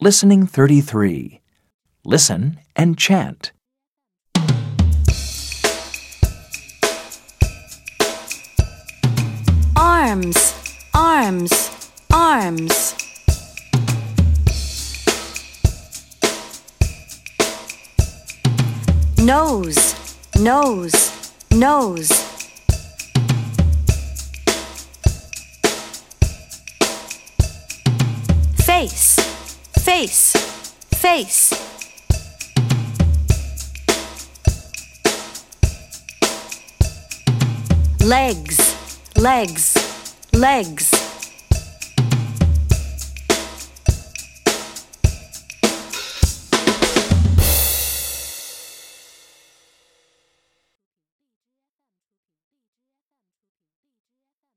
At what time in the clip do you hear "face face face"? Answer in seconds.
28.58-31.52